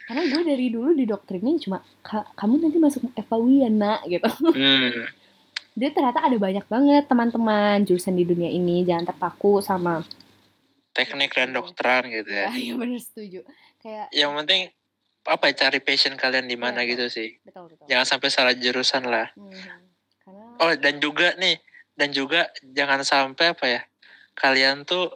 Karena 0.06 0.22
gue 0.24 0.42
dari 0.44 0.68
dulu 0.70 0.94
didoktrinnya 0.94 1.54
cuma 1.60 1.78
"Ka- 2.02 2.30
kamu 2.34 2.62
nanti 2.62 2.78
masuk 2.78 3.10
FKUI 3.12 3.66
ya 3.66 3.70
nak 3.70 4.02
gitu. 4.06 4.30
Hmm. 4.50 5.06
dia 5.76 5.92
ternyata 5.92 6.24
ada 6.24 6.38
banyak 6.40 6.64
banget 6.66 7.04
teman-teman 7.04 7.84
jurusan 7.84 8.16
di 8.16 8.24
dunia 8.24 8.48
ini 8.48 8.82
jangan 8.82 9.12
terpaku 9.12 9.60
sama 9.60 10.08
teknik 10.96 11.36
dan 11.36 11.52
dokteran 11.52 12.08
gitu 12.08 12.32
ya. 12.32 12.48
Ya 12.56 12.72
ya 12.72 12.74
bener 12.74 12.96
setuju. 12.98 13.44
Kayak 13.84 14.08
yang 14.10 14.32
penting 14.36 14.72
apa 15.26 15.50
ya, 15.50 15.54
cari 15.58 15.80
passion 15.82 16.16
kalian 16.16 16.46
di 16.46 16.56
mana 16.56 16.80
Iya, 16.80 16.96
gitu 16.96 17.06
sih. 17.12 17.30
Betul 17.44 17.68
betul. 17.68 17.86
Jangan 17.92 18.06
sampai 18.08 18.30
salah 18.32 18.56
jurusan 18.56 19.04
lah. 19.06 19.28
Mhm. 19.36 19.84
karena 20.22 20.46
oh 20.58 20.74
dan 20.74 20.96
juga 20.98 21.36
nih 21.36 21.60
dan 21.96 22.12
juga 22.12 22.52
jangan 22.62 23.02
sampai 23.02 23.56
apa 23.56 23.66
ya 23.66 23.82
kalian 24.36 24.84
tuh 24.84 25.16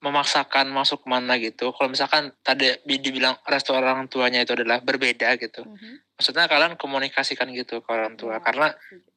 memaksakan 0.00 0.72
masuk 0.72 1.04
mana 1.04 1.36
gitu. 1.36 1.76
Kalau 1.76 1.92
misalkan 1.92 2.32
tadi 2.40 2.72
bi- 2.88 3.00
dibilang 3.04 3.36
restu 3.44 3.76
orang 3.76 4.08
tuanya 4.08 4.40
itu 4.40 4.56
adalah 4.56 4.80
berbeda 4.80 5.36
gitu. 5.36 5.64
Mhm. 5.64 6.08
maksudnya 6.20 6.52
kalian 6.52 6.76
komunikasikan 6.76 7.48
gitu 7.56 7.80
ke 7.80 7.88
orang 7.88 8.12
tua. 8.20 8.36
Ya, 8.36 8.44
karena 8.44 8.68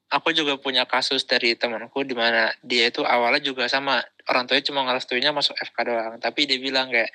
aku 0.07 0.31
juga 0.31 0.55
punya 0.55 0.87
kasus 0.87 1.27
dari 1.27 1.51
temanku 1.51 2.07
di 2.07 2.15
mana 2.15 2.47
dia 2.63 2.87
itu 2.87 3.03
awalnya 3.03 3.43
juga 3.43 3.67
sama 3.67 3.99
orang 4.31 4.47
tuanya 4.47 4.63
cuma 4.63 4.87
ngerestuinya 4.87 5.35
masuk 5.35 5.51
FK 5.59 5.77
doang. 5.83 6.15
Tapi 6.23 6.47
dia 6.47 6.55
bilang 6.63 6.87
kayak 6.87 7.11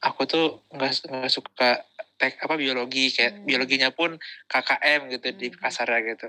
aku 0.00 0.24
tuh 0.24 0.64
nggak 0.72 1.28
suka 1.28 1.84
tek 2.16 2.40
apa 2.40 2.56
biologi. 2.56 3.12
Kayak 3.12 3.32
Hmm. 3.36 3.44
biologinya 3.44 3.88
pun 3.92 4.16
KKM 4.48 5.00
gitu 5.12 5.28
di 5.36 5.52
Hmm. 5.52 5.60
kasarnya 5.60 6.00
gitu 6.16 6.28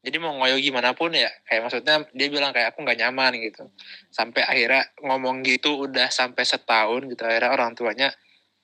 jadi 0.00 0.16
mau 0.18 0.32
ngoyo 0.36 0.56
gimana 0.58 0.92
pun 0.92 1.10
ya 1.12 1.30
kayak 1.44 1.66
maksudnya 1.66 2.06
dia 2.12 2.28
bilang 2.28 2.50
kayak 2.50 2.72
aku 2.74 2.82
nggak 2.82 2.98
nyaman 3.00 3.32
gitu 3.40 3.68
sampai 4.08 4.42
akhirnya 4.44 4.82
ngomong 5.00 5.42
gitu 5.42 5.86
udah 5.86 6.08
sampai 6.08 6.42
setahun 6.44 7.06
gitu 7.08 7.22
akhirnya 7.22 7.50
orang 7.52 7.72
tuanya 7.72 8.08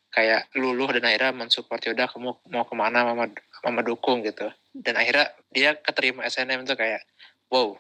kayak 0.09 0.49
luluh 0.57 0.89
dan 0.89 1.05
akhirnya 1.05 1.37
mensupport 1.37 1.81
ya 1.85 1.91
udah 1.93 2.07
kamu 2.09 2.31
mau 2.49 2.65
ke 2.65 2.75
mana 2.75 3.05
mama 3.05 3.29
mama 3.61 3.81
dukung 3.85 4.25
gitu 4.25 4.49
dan 4.73 4.97
akhirnya 4.97 5.29
dia 5.53 5.77
keterima 5.77 6.25
SNM 6.25 6.65
tuh 6.65 6.77
kayak 6.77 7.05
wow 7.49 7.77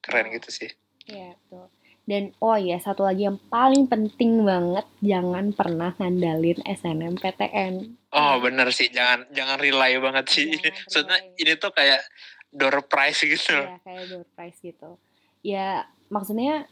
keren 0.00 0.30
gitu 0.30 0.50
sih 0.50 0.70
Iya, 1.02 1.34
betul. 1.34 1.66
Dan 2.02 2.34
oh 2.38 2.54
iya 2.54 2.78
satu 2.78 3.02
lagi 3.02 3.26
yang 3.26 3.38
paling 3.46 3.86
penting 3.86 4.42
banget 4.42 4.86
jangan 5.02 5.50
pernah 5.50 5.94
ngandalin 5.94 6.58
SNMPTN. 6.62 7.74
oh 8.10 8.34
bener 8.38 8.70
sih 8.70 8.90
jangan 8.90 9.26
jangan 9.30 9.58
rely 9.58 9.98
banget 9.98 10.26
sih 10.28 10.50
Jangan 10.90 11.18
rely. 11.30 11.42
ini 11.42 11.52
tuh 11.58 11.70
kayak 11.70 12.02
door 12.52 12.84
prize 12.84 13.18
gitu 13.24 13.56
Iya, 13.56 13.80
kayak 13.82 14.04
door 14.12 14.24
prize 14.36 14.58
gitu. 14.60 15.00
Ya, 15.42 15.88
maksudnya 16.12 16.68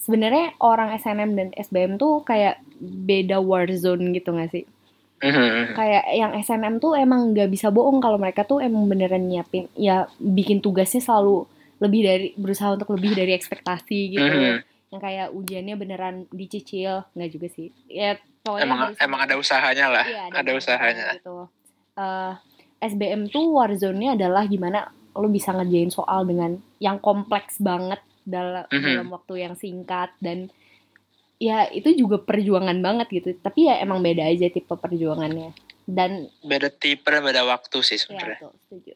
sebenarnya 0.00 0.56
orang 0.58 0.96
SNM 0.96 1.30
dan 1.36 1.48
SBM 1.54 2.00
tuh 2.00 2.24
kayak 2.24 2.58
beda 2.80 3.38
war 3.38 3.68
zone 3.76 4.10
gitu 4.16 4.34
gak 4.34 4.50
sih? 4.50 4.64
Mhm. 5.18 5.74
Kayak 5.74 6.04
yang 6.14 6.32
SNM 6.38 6.78
tuh 6.78 6.94
emang 6.94 7.34
nggak 7.34 7.50
bisa 7.50 7.74
bohong 7.74 7.98
kalau 7.98 8.22
mereka 8.22 8.46
tuh 8.46 8.62
emang 8.62 8.86
beneran 8.86 9.26
nyiapin, 9.26 9.66
ya 9.74 10.06
bikin 10.22 10.62
tugasnya 10.62 11.02
selalu 11.02 11.42
lebih 11.82 12.00
dari 12.06 12.26
berusaha 12.38 12.74
untuk 12.74 12.94
lebih 12.94 13.18
dari 13.18 13.34
ekspektasi 13.34 14.14
gitu. 14.14 14.22
Mhm. 14.22 14.56
Yang 14.94 15.02
kayak 15.02 15.28
ujiannya 15.34 15.74
beneran 15.74 16.16
dicicil, 16.30 17.02
nggak 17.18 17.30
juga 17.34 17.46
sih? 17.50 17.74
Ya 17.90 18.14
pokoknya 18.46 18.64
emang 18.64 18.80
emang 18.96 19.20
ada 19.26 19.34
usahanya 19.34 19.86
lah 19.90 20.06
Iya, 20.06 20.22
ada 20.30 20.50
usahanya 20.54 21.06
Gitu. 21.18 21.38
Eh, 21.98 22.32
SBM 22.78 23.26
tuh 23.26 23.58
warzone-nya 23.58 24.14
adalah 24.14 24.46
gimana 24.46 24.86
lo 25.18 25.28
bisa 25.28 25.50
ngerjain 25.50 25.90
soal 25.90 26.22
dengan 26.22 26.56
yang 26.78 26.96
kompleks 26.98 27.58
banget 27.58 27.98
dalam 28.22 28.64
Mhm. 28.70 28.84
dalam 28.84 29.08
waktu 29.10 29.34
yang 29.42 29.54
singkat 29.54 30.14
dan 30.20 30.48
ya 31.38 31.66
itu 31.68 31.94
juga 31.94 32.18
perjuangan 32.18 32.78
banget 32.78 33.06
gitu. 33.10 33.28
Tapi 33.38 33.66
ya 33.66 33.78
emang 33.78 33.98
beda 33.98 34.26
aja 34.26 34.46
tipe 34.46 34.70
perjuangannya. 34.70 35.54
Dan 35.88 36.28
beda 36.42 36.68
tipe 36.68 37.08
beda 37.08 37.42
waktu 37.42 37.76
sih 37.80 37.96
ya 37.96 38.02
sebenarnya 38.04 38.38
tuh 38.42 38.52
setuju. 38.66 38.92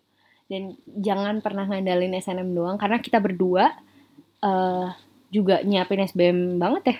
Dan 0.47 0.63
jangan 0.87 1.41
pernah 1.41 1.65
ngandalin 1.65 2.13
SNM 2.13 2.53
doang 2.53 2.77
karena 2.77 3.01
kita 3.01 3.19
berdua 3.19 3.73
eh 4.43 4.89
juga 5.33 5.63
nyiapin 5.63 6.05
SBM 6.05 6.61
banget 6.61 6.85
ya. 6.93 6.97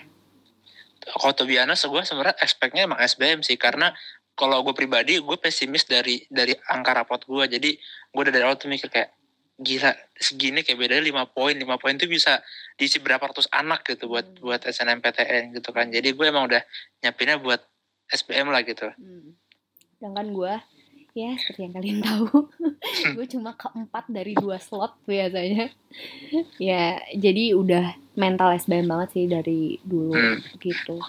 kalau 1.03 1.35
to 1.35 1.43
be 1.43 1.59
honest 1.59 1.83
gue 1.83 1.99
sebenarnya 1.99 2.39
expectnya 2.39 2.87
emang 2.87 2.95
SBM 2.97 3.43
sih 3.43 3.59
karena 3.59 3.91
kalau 4.33 4.61
gue 4.61 4.73
pribadi 4.73 5.17
gue 5.17 5.37
pesimis 5.37 5.85
dari 5.85 6.25
dari 6.27 6.51
angka 6.67 6.91
rapot 6.93 7.21
gue 7.21 7.45
jadi 7.51 7.69
gue 8.09 8.19
udah 8.19 8.33
dari 8.33 8.43
awal 8.43 8.57
tuh 8.57 8.67
mikir 8.67 8.87
kayak 8.87 9.13
gila 9.55 9.93
segini 10.13 10.65
kayak 10.65 10.75
bedanya 10.75 11.03
lima 11.03 11.23
poin 11.25 11.53
lima 11.53 11.77
poin 11.77 11.93
tuh 11.93 12.09
bisa 12.09 12.41
diisi 12.73 12.97
berapa 12.97 13.21
ratus 13.23 13.45
anak 13.49 13.85
gitu 13.85 14.09
buat 14.09 14.25
Hmm. 14.25 14.41
buat 14.41 14.61
SNMPTN 14.63 15.53
gitu 15.53 15.69
kan 15.69 15.87
jadi 15.87 16.09
gue 16.09 16.25
emang 16.25 16.49
udah 16.49 16.65
nyiapinnya 16.99 17.37
buat 17.37 17.61
SBM 18.09 18.49
lah 18.49 18.61
gitu 18.61 18.89
Hmm. 18.93 19.37
Sedangkan 19.95 20.35
gue, 20.35 20.53
ya 21.13 21.31
seperti 21.39 21.61
yang 21.63 21.73
kalian 21.73 21.99
tahu, 22.01 22.27
gue 23.15 23.25
cuma 23.29 23.55
keempat 23.55 24.11
dari 24.11 24.35
dua 24.35 24.59
slot 24.59 24.99
biasanya. 25.05 25.71
ya, 26.59 26.99
jadi 27.15 27.55
udah 27.55 27.85
mental 28.13 28.51
SBM 28.51 28.83
banget 28.83 29.09
sih 29.13 29.25
dari 29.25 29.79
dulu 29.79 30.11
Hmm. 30.11 30.43
gitu. 30.59 30.99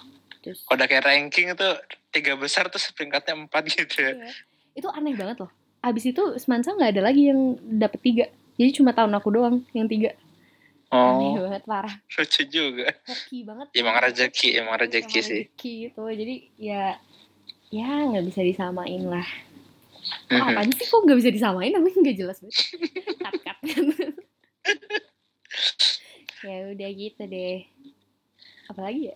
Terus, 0.44 0.60
udah 0.68 0.84
kayak 0.84 1.08
ranking 1.08 1.56
itu 1.56 1.68
tiga 2.12 2.36
besar 2.36 2.68
terus 2.68 2.92
peringkatnya 2.92 3.32
empat 3.32 3.64
gitu 3.72 3.96
ya 4.04 4.12
iya. 4.12 4.30
itu 4.76 4.88
aneh 4.92 5.16
banget 5.16 5.40
loh. 5.40 5.50
Abis 5.80 6.12
itu 6.12 6.22
Semansa 6.36 6.76
nggak 6.76 6.92
ada 6.96 7.02
lagi 7.04 7.32
yang 7.32 7.56
dapet 7.80 8.00
tiga. 8.04 8.24
Jadi 8.60 8.70
cuma 8.76 8.92
tahun 8.92 9.16
aku 9.16 9.28
doang 9.32 9.64
yang 9.72 9.88
tiga. 9.88 10.12
Aneh 10.92 11.40
oh 11.40 11.48
banget, 11.48 11.62
parah. 11.64 11.94
lucu 11.96 12.42
juga 12.46 12.92
Hoki 13.08 13.42
banget. 13.42 13.66
Ya, 13.72 13.80
emang 13.82 13.96
rezeki 13.98 14.48
emang 14.60 14.74
rezeki 14.78 15.18
sih 15.24 15.42
rezeki 15.48 15.72
gitu. 15.88 16.02
Jadi 16.06 16.34
ya, 16.60 17.00
ya 17.72 17.88
nggak 18.12 18.24
bisa 18.28 18.40
disamain 18.44 19.02
lah. 19.08 19.26
Oh, 20.04 20.36
Mhm. 20.36 20.44
apaan 20.52 20.70
sih 20.76 20.84
kok 20.84 21.00
nggak 21.00 21.18
bisa 21.20 21.30
disamain 21.32 21.72
namanya 21.72 21.96
nggak 22.04 22.16
jelas 22.20 22.36
banget 22.44 22.56
cut 23.24 23.34
cut 23.40 23.58
ya 26.44 26.56
udah 26.76 26.90
gitu 26.92 27.22
deh 27.24 27.64
apalagi 28.68 29.12
ya 29.12 29.14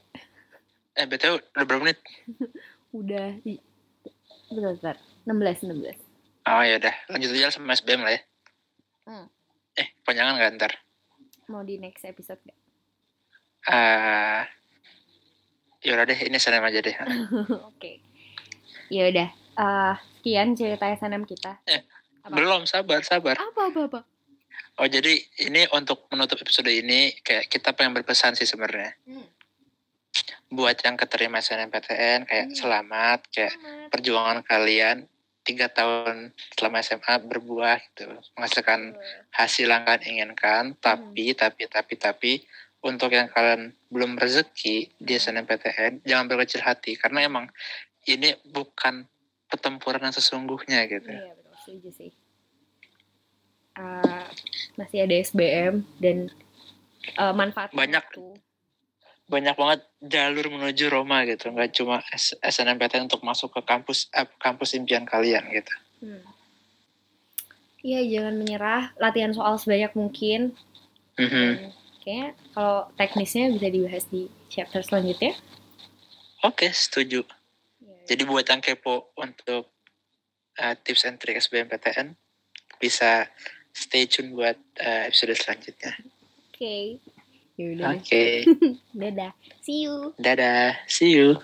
eh 0.98 1.06
betul 1.06 1.38
udah 1.54 1.64
berapa 1.64 1.80
menit? 1.80 1.98
Udah 2.90 3.36
i- 3.44 3.60
bentar 4.48 4.72
bentar. 4.74 4.96
16 5.22 5.68
16 5.68 6.00
oh 6.48 6.62
ya 6.64 6.74
udah. 6.76 6.94
Lanjut 7.06 7.30
aja 7.30 7.52
sama 7.52 7.72
SBM 7.72 8.00
lah 8.00 8.16
ya. 8.16 8.20
Hmm. 9.04 9.26
eh 9.74 9.92
panjangan 10.02 10.34
nggak? 10.34 10.50
Ntar. 10.56 10.72
Mau 11.46 11.60
di 11.62 11.76
next 11.76 12.02
episode 12.02 12.40
gak? 12.42 12.56
ah 13.68 14.48
ya 15.78 15.92
udah 15.92 16.04
deh 16.04 16.18
ini 16.18 16.34
SNM 16.34 16.64
aja 16.64 16.80
deh. 16.80 16.96
Oke. 17.70 18.00
Ya 18.88 19.04
udah. 19.06 19.28
Eh, 19.54 19.94
sekian 20.18 20.56
cerita 20.56 20.88
SNM 20.88 21.22
kita. 21.22 21.60
Eh, 21.64 21.84
Apa? 22.24 22.32
belum. 22.32 22.64
Sabar 22.64 23.04
sabar. 23.04 23.36
Apa 23.36 23.68
apa 23.68 23.80
apa? 23.84 24.00
Oh 24.76 24.88
jadi 24.88 25.12
ini 25.44 25.68
untuk 25.70 26.08
menutup 26.08 26.40
episode 26.40 26.66
ini 26.66 27.12
kayak 27.20 27.46
kita 27.46 27.76
pengen 27.76 27.92
berpesan 27.92 28.32
sih 28.32 28.48
sebenarnya. 28.48 28.96
Hmm. 29.04 29.27
Buat 30.48 30.76
yang 30.78 30.96
keterima 30.96 31.38
SNMPTN 31.38 32.24
kayak 32.24 32.46
Hmm. 32.46 32.56
selamat 32.56 33.20
kayak 33.28 33.52
Selamat. 33.52 33.88
perjuangan 33.90 34.38
kalian 34.42 34.96
tiga 35.42 35.66
tahun 35.66 36.28
selama 36.52 36.78
SMA 36.78 37.14
berbuah 37.22 37.76
gitu 37.82 38.04
menghasilkan 38.34 38.96
hasil 39.30 39.66
yang 39.66 39.82
kalian 39.82 40.04
inginkan 40.06 40.64
tapi 40.78 41.32
tapi 41.32 41.62
tapi 41.66 41.94
tapi 41.96 42.32
untuk 42.80 43.10
yang 43.10 43.26
kalian 43.26 43.72
belum 43.88 44.16
rezeki 44.16 44.92
di 44.94 45.12
SNMPTN 45.14 46.00
jangan 46.02 46.26
berkecil 46.26 46.60
hati 46.60 46.94
karena 46.94 47.24
emang 47.24 47.48
ini 48.04 48.32
bukan 48.46 49.04
pertempuran 49.46 50.00
yang 50.02 50.12
sesungguhnya 50.12 50.84
gitu 50.86 51.08
Iya 51.08 51.32
betul 51.34 51.54
setuju 51.58 51.90
sih. 51.94 52.10
Eh, 53.74 54.24
masih 54.74 54.98
ada 55.00 55.14
SBM 55.14 55.74
dan 55.98 56.28
eh, 57.10 57.32
manfaat 57.32 57.70
Banyak. 57.70 58.04
itu. 58.10 58.34
Banyak 59.28 59.54
banget 59.54 59.80
jalur 60.00 60.48
menuju 60.48 60.88
Roma 60.88 61.22
gitu 61.28 61.52
nggak 61.52 61.70
cuma 61.76 62.00
SNMPTN 62.40 63.12
untuk 63.12 63.20
masuk 63.20 63.52
ke 63.52 63.60
kampus 63.62 64.08
eh, 64.16 64.24
kampus 64.40 64.72
impian 64.74 65.04
kalian 65.04 65.44
gitu 65.52 65.72
Hmm. 65.98 66.22
Iya 67.82 68.06
jangan 68.06 68.38
menyerah, 68.38 68.94
latihan 68.98 69.34
soal 69.34 69.58
sebanyak 69.58 69.90
mungkin. 69.94 70.54
Mhm. 71.18 71.46
Dan 71.58 71.74
Kayaknya 71.98 72.28
kalau 72.54 72.78
teknisnya 72.94 73.44
bisa 73.50 73.68
dibahas 73.68 74.04
di 74.06 74.30
chapter 74.46 74.80
selanjutnya. 74.80 75.34
oke 76.40 76.70
setuju 76.70 77.26
Ya, 77.82 78.14
jadi 78.14 78.22
buat 78.30 78.46
yang 78.46 78.62
kepo 78.62 79.10
untuk 79.18 79.74
uh, 80.54 80.74
tips 80.86 81.02
and 81.02 81.18
trick 81.18 81.36
SBMPTN 81.36 82.14
bisa 82.78 83.26
stay 83.74 84.06
tune 84.06 84.32
buat 84.32 84.54
uh, 84.78 85.10
episode 85.10 85.34
selanjutnya 85.34 85.98
Oke. 86.54 87.02
Ya 87.02 87.17
udah. 87.58 87.98
oke 87.98 88.06
deh. 88.06 88.46
Dadah. 89.00 89.32
See 89.60 89.84
you. 89.84 90.14
dadah 90.16 90.78
see 90.86 91.12
you 91.12 91.36